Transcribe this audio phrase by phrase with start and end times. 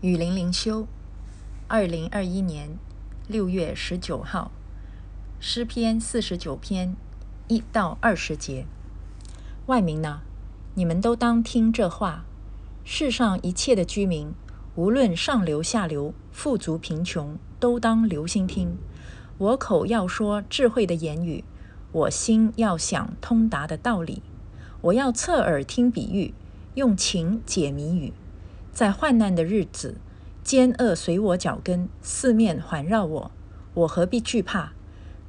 [0.00, 0.86] 雨林灵修，
[1.66, 2.78] 二零二一年
[3.26, 4.52] 六月十九号，
[5.40, 6.94] 诗篇四十九篇
[7.48, 8.64] 一到二十节。
[9.66, 10.20] 外民呢，
[10.74, 12.24] 你们都当听这话。
[12.84, 14.32] 世上一切的居民，
[14.76, 18.76] 无论上流下流、富足贫穷，都当留心听。
[19.38, 21.42] 我口要说智慧的言语，
[21.90, 24.22] 我心要想通达的道理。
[24.80, 26.32] 我要侧耳听比喻，
[26.76, 28.12] 用情解谜语。
[28.78, 29.96] 在患难的日子，
[30.44, 33.32] 奸恶随我脚跟，四面环绕我，
[33.74, 34.72] 我何必惧怕？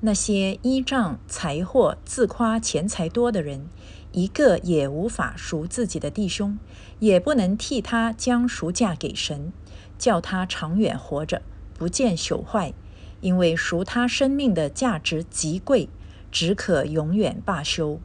[0.00, 3.66] 那些依仗财货、自夸钱财多的人，
[4.12, 6.58] 一个也无法赎自己的弟兄，
[6.98, 9.50] 也不能替他将赎价给神，
[9.96, 11.40] 叫他长远活着，
[11.78, 12.74] 不见朽坏。
[13.22, 15.88] 因为赎他生命的价值极贵，
[16.30, 17.98] 只可永远罢休。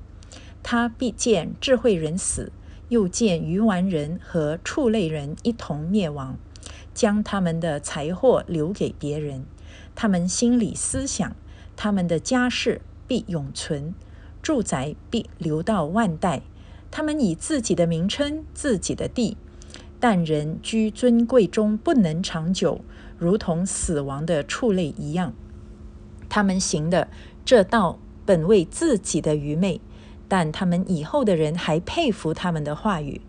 [0.63, 2.53] 他必见智慧人死。
[2.93, 6.37] 又见鱼丸人和畜类人一同灭亡，
[6.93, 9.45] 将他们的财货留给别人。
[9.95, 11.35] 他们心里思想，
[11.75, 13.95] 他们的家世必永存，
[14.43, 16.43] 住宅必留到万代。
[16.91, 19.37] 他们以自己的名称、自己的地，
[19.99, 22.81] 但人居尊贵中不能长久，
[23.17, 25.33] 如同死亡的畜类一样。
[26.29, 27.07] 他们行的
[27.43, 29.81] 这道本为自己的愚昧。
[30.27, 33.21] 但他们以后的人还佩服他们的话语。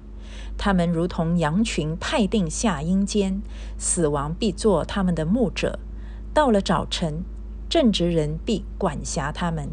[0.56, 3.42] 他们如同羊群派定下阴间，
[3.77, 5.78] 死亡必做他们的牧者。
[6.33, 7.25] 到了早晨，
[7.69, 9.70] 正直人必管辖他们。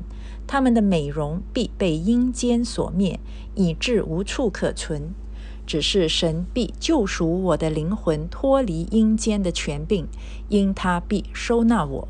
[0.47, 3.19] 他们的美容必被阴间所灭，
[3.56, 5.13] 以致无处可存。
[5.66, 10.08] 只是神必救赎我的灵魂，脱离阴间的权柄，
[10.50, 12.08] 因他必收纳我。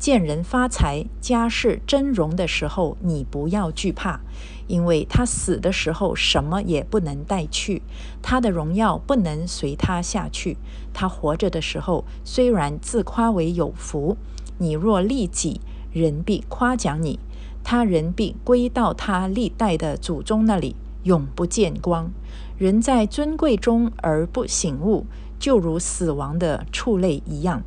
[0.00, 4.20] 见人发财、家世峥嵘的时候，你不要惧怕，
[4.66, 7.82] 因为他死的时候什么也不能带去，
[8.22, 10.56] 他的荣耀不能随他下去。
[10.94, 14.16] 他活着的时候，虽然自夸为有福，
[14.56, 15.60] 你若利己，
[15.92, 17.18] 人必夸奖你，
[17.62, 22.10] 他人必归到他历代的祖宗那里，永不见光。
[22.56, 25.04] 人在尊贵中而不醒悟，
[25.38, 27.62] 就如死亡的畜类一样。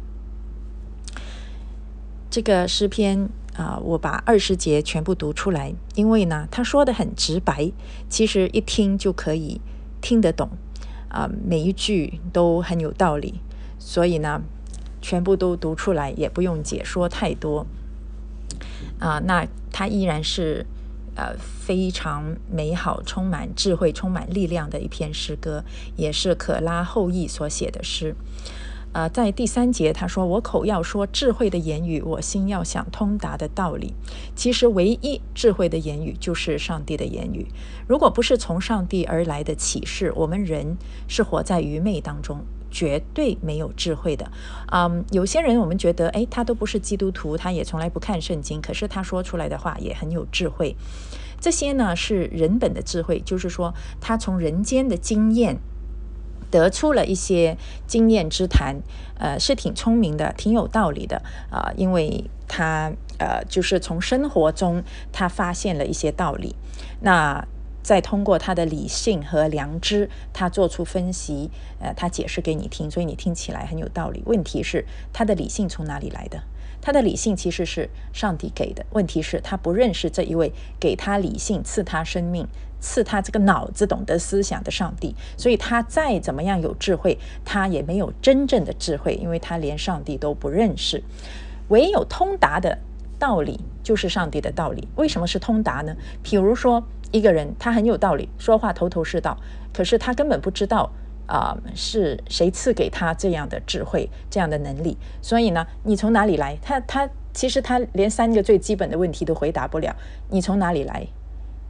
[2.33, 7.71] 这个诗篇啊，我把二十节全部读出来，因为呢，他说的很直白，
[8.09, 9.61] 其实一听就可以
[10.01, 10.49] 听得懂
[11.09, 13.35] 啊，每一句都很有道理，
[13.77, 14.41] 所以呢，
[14.99, 17.67] 全部都读出来，也不用解说太多
[18.97, 19.21] 啊。
[19.25, 20.65] 那它依然是
[21.15, 25.63] 呃非常美好、充满智慧、充满力量的一篇诗歌，
[25.95, 28.15] 也是可拉后裔所写的诗。
[28.93, 33.95] 呃，在第三节，他说：“我口要说智慧的言语，我心要想通达的道理。
[34.35, 37.47] 其实，唯一智慧的言语就是上帝的言语。
[37.87, 40.77] 如果不是从上帝而来的启示，我们人
[41.07, 44.31] 是活在愚昧当中，绝对没有智慧的。
[44.71, 50.75] 嗯，有些人我们觉得，哎，他都不是基督徒，他也从来不看圣经，可是他说出来的话也很有智慧。
[51.41, 55.57] 这些呢，是人本的智慧，就是说，他从人间的经验。”
[56.53, 58.75] 得出了一些经验之谈，
[59.17, 66.55] 呃，是挺聪明的，挺有道理的啊，因为他呃，就是从生活中他发现了一些道理，
[67.01, 67.43] 那
[67.81, 71.49] 再通过他的理性和良知，他做出分析，
[71.79, 74.21] 呃，他解释给你听，所以你听起来很有道理。
[74.27, 76.43] 问题是他的理性从哪里来的？
[76.79, 82.47] 他的理性其实是上帝给的，问题是他不认识这一位给他理性、赐他生命、
[82.83, 91.01] 赐他这个脑子懂得思想的上帝，所以他再怎么样有智慧，他也没有真正的智慧，因为他连上帝都不认识。
[91.69, 92.77] 唯有通达的
[93.17, 94.87] 道理就是上帝的道理。
[94.97, 95.95] 为什么是通达呢？
[96.21, 99.37] 比如说一个人他很有道理，说话头头是道，
[99.73, 100.91] 可是他根本不知道。
[101.25, 104.97] 啊，是谁赐给他这样的智慧、这样的能力？
[105.21, 106.57] 所以呢，你从哪里来？
[106.61, 109.95] 他他其实他连三个最基本的问题都回答不了。
[110.29, 111.07] 你从哪里来？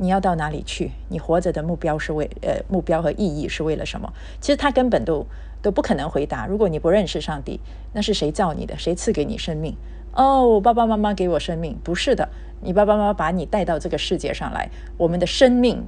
[0.03, 0.91] 你要到哪里去？
[1.08, 4.12] 你活着的目标是为呃目标和意义是为了什么？
[4.41, 5.25] 其实他根本都
[5.62, 6.45] 都不可能回答。
[6.45, 7.57] 如果你不认识上帝，
[7.94, 8.78] 那是谁造你的？
[8.78, 9.74] 谁赐给你生命？
[10.13, 11.78] 哦，爸爸妈妈给我生命？
[11.86, 12.28] 不是的，
[12.60, 15.81] 你爸爸妈妈把你带到这个世界上来，我们的生命。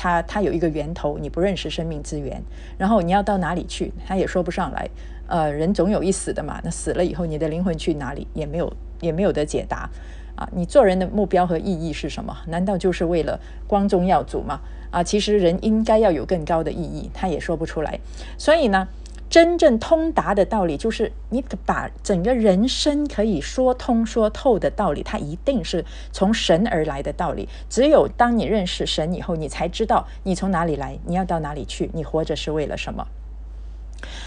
[0.00, 2.40] 它它有一个源头，你不认识生命之源，
[2.78, 4.88] 然后你要到哪里去，他也说不上来。
[5.26, 9.90] 呃，人总有一死的嘛，那死了以后，你的灵魂去哪里，也没有也没有得解答。
[10.38, 12.36] 啊，你做人的目标和意义是什么？
[12.46, 14.60] 难道就是为了光宗耀祖吗？
[14.90, 17.98] 啊，其实人应该要有更高的意义，他也说不出来。
[18.38, 18.86] 所以呢。
[19.30, 27.46] 真正通达的道理，就是你把整个人生可以说通说透的道理，它一定是从神而来的道理。
[27.68, 33.06] 只有当你认识神以后，你才知道你从哪里来，你要到哪里去，你活着是为了什么。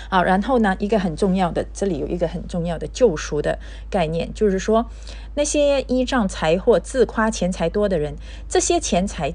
[0.10, 3.58] 好，然后呢，一个很重要的，这里有一个很重要的救赎的
[3.90, 4.86] 概念，就是说
[5.36, 8.16] 那些依仗财货自夸钱财多的人，
[8.50, 9.34] 这些钱财。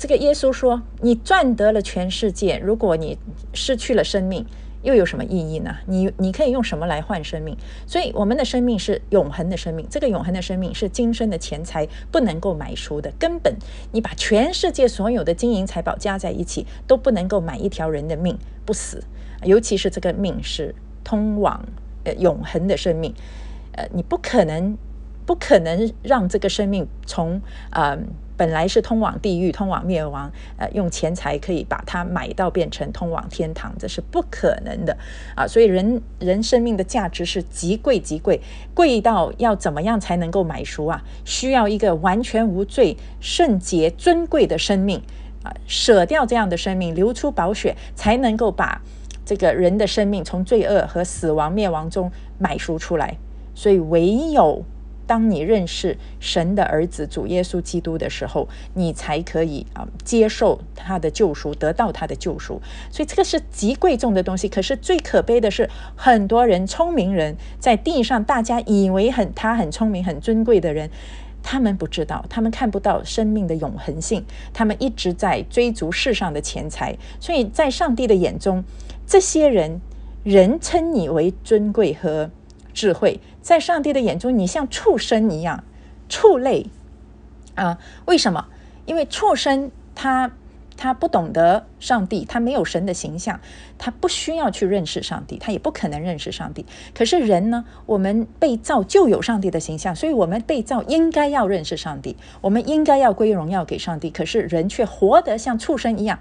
[0.00, 3.16] 这个耶稣说：“你赚得了全世界，如果你
[3.54, 4.44] 失去了生命，
[4.86, 5.78] 又有什么意义呢？
[5.86, 7.56] 你你可以用什么来换生命？
[7.88, 13.12] 所以我们的生命是永恒的生命，这个永恒的生命是今生的钱财不能够买赎的。
[13.18, 13.56] 根本
[13.90, 19.02] 你把全世界所有的金银财宝加在一起，都不能够买一条人的命不死。
[19.42, 20.72] 尤其是这个命是
[21.02, 21.66] 通往
[22.04, 23.12] 呃永恒的生命，
[23.72, 24.78] 呃，你不可能
[25.26, 27.98] 不可能让这个生命从啊。”
[28.36, 34.96] 本来是通往地狱、通往灭亡，呃，用钱财可以把它买到变成通往天堂，这是不可能的
[35.34, 35.46] 啊！
[35.46, 38.40] 所以人人生命的价值是极贵极贵，
[38.74, 41.02] 贵到要怎么样才能够买赎啊？
[41.24, 45.00] 需要一个完全无罪、圣洁、尊贵的生命
[45.42, 48.82] 啊，舍掉这样的生命，流出宝血，才能够把
[49.24, 53.16] 这个人的生命从罪恶和死亡、灭亡中买赎出来。
[53.54, 54.64] 所以唯有。
[55.06, 62.60] 当你认识神的儿子主耶稣基督的时候，你才可以啊接受他的救赎，得到他的救赎。
[62.90, 64.48] 所以这个是极贵重的东西。
[64.48, 70.90] 可是最可悲的是，很多人聪明人在地上，大家以为很他很聪明、很尊贵的人，
[71.42, 76.96] 他们不知道，他们看不到生命的永恒性，他们一直在追逐世上的钱财。
[77.20, 78.64] 所以在上帝的眼中，
[79.06, 79.80] 这些人
[80.24, 82.30] 人称你为尊贵和。
[82.76, 85.62] 智慧在上帝的眼中，你像畜生一样，
[86.08, 86.66] 畜类
[87.54, 87.78] 啊？
[88.04, 88.48] 为什么？
[88.86, 90.32] 因为畜生他
[90.76, 93.40] 他不懂得上帝，他没有神的形象，
[93.78, 96.66] 他不需要去认识上帝，他也不可能认识上帝。
[96.92, 97.64] 可是人呢？
[97.86, 104.10] 我们被造就有上帝的形象，所以我们被造应该要认识上帝，我们应该要归荣耀给上帝。
[104.10, 106.18] 可是人却活得像畜生一样，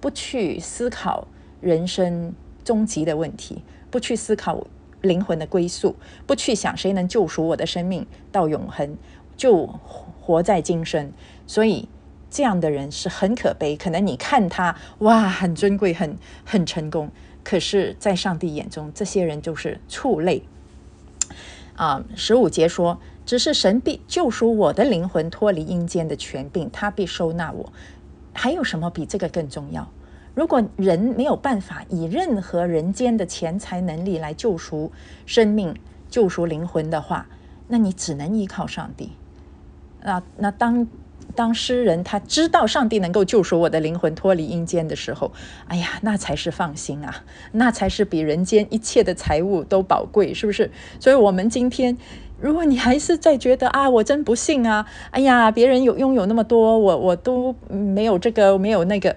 [0.00, 1.26] 不去思考
[1.60, 2.32] 人生
[2.62, 4.64] 终极的问题，不去思考。
[5.02, 8.96] 灵魂的归宿，不去想谁能救赎我的生命到永恒，
[9.36, 11.12] 就活在今生。
[11.46, 11.88] 所以
[12.30, 13.76] 这样的人是很可悲。
[13.76, 17.10] 可能你看他哇，很尊贵，很很成功，
[17.42, 20.42] 可是，在上帝眼中，这些人就是畜类。
[21.76, 27.72] 啊，十五节说，只是神必救赎我的灵魂脱离阴间的权柄，他必收纳我。
[28.34, 29.90] 还有什么比这个更重要？
[30.34, 34.92] 如果人没有办法以任何人间的钱财能力来救赎
[35.26, 35.74] 生命、
[36.08, 37.26] 救赎灵魂的话，
[37.68, 39.10] 那你只能依靠上帝。
[40.02, 40.86] 那那当
[41.34, 45.32] 当诗人他知道上帝能够救赎我的灵魂脱离阴间的时候，
[45.66, 50.70] 哎呀，那才是放心啊，那才是比人间一切的财物都宝贵，是不是？
[50.98, 51.98] 所以，我们今天，
[52.40, 59.16] 如果你还是在觉得啊，我真不幸啊，哎呀，别人有拥有那么多，我我都没有这个，没有那个。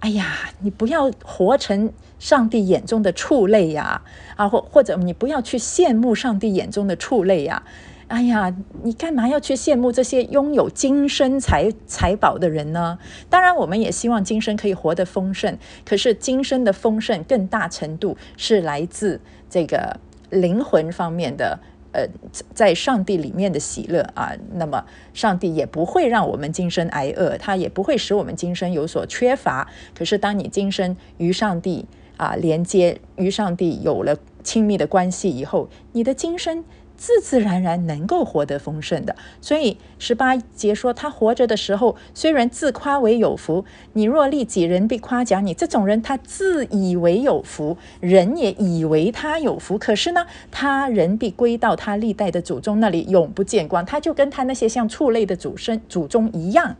[0.00, 4.00] 哎呀，你不要活成上帝眼中的畜类呀！
[4.36, 7.62] 啊，或或者你不要去羡慕上帝眼中的畜类呀！
[8.06, 8.54] 哎呀，
[8.84, 12.98] 你干嘛要去羡慕这些拥有今生财财宝的人呢？
[13.28, 19.20] 当然，我们也希望今生可以活得丰盛，可是今生的丰盛更大程度是来自
[19.50, 19.98] 这个
[20.30, 21.58] 灵魂方面的。
[21.92, 22.06] 呃，
[22.54, 29.68] 在上帝里面的喜乐啊，那么上帝也不会让我们今生挨饿，他也不会使我们今生有所缺乏。
[29.94, 31.86] 可是，当你今生与上帝
[32.16, 36.64] 啊连接，与上帝有了亲密的关系以后，你的今生。
[36.98, 45.54] 自自然然能够活得丰盛的，所以十八节说他活着的时候，虽然自夸为有福，你若利己，人必夸奖你。
[45.54, 53.86] 这种人他自以为有福，人也以为他有福，可是呢，他人必归到他历代的祖宗那里，永不见光。
[53.86, 56.74] 他就跟他那些像畜类的祖生祖宗一样，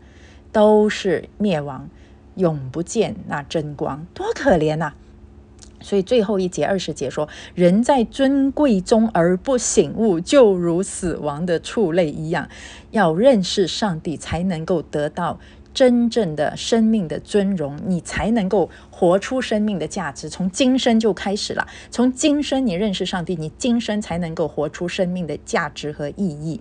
[0.51, 1.89] 都是灭亡，
[2.35, 4.91] 永不见那真光，多可怜呐！
[5.81, 12.47] 所以最后一节二十节说，人在尊贵中而不醒悟，就如死亡的畜类一样。
[12.91, 15.39] 要认识上帝，才能够得到
[15.73, 20.27] 真正的生命的尊荣，你才能够活出生命的价值。
[20.27, 26.59] 从今生就开始了，从今生你认识上帝，你今生才能够活出生命的价值和意义。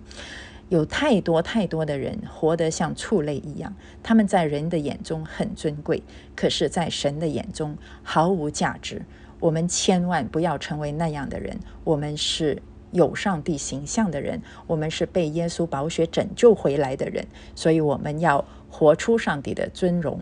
[0.68, 6.02] 有太多太多的人活得像畜类一样，他们在人的眼中很尊贵，
[6.37, 9.02] 可是，在神的眼中毫无价值。
[9.40, 11.58] 我们千万不要成为那样的人。
[11.84, 12.60] 我们是
[12.90, 20.20] 有上帝形象的人，我们是被耶稣宝血拯救回来的人，所以我们要活出上帝的尊荣